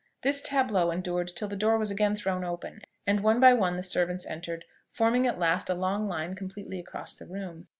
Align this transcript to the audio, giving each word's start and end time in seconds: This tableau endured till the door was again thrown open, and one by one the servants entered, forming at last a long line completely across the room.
This 0.23 0.41
tableau 0.41 0.89
endured 0.89 1.27
till 1.27 1.47
the 1.47 1.55
door 1.55 1.77
was 1.77 1.91
again 1.91 2.15
thrown 2.15 2.43
open, 2.43 2.81
and 3.05 3.21
one 3.21 3.39
by 3.39 3.53
one 3.53 3.75
the 3.75 3.83
servants 3.83 4.25
entered, 4.25 4.65
forming 4.89 5.27
at 5.27 5.37
last 5.37 5.69
a 5.69 5.75
long 5.75 6.07
line 6.07 6.33
completely 6.33 6.79
across 6.79 7.13
the 7.13 7.27
room. 7.27 7.67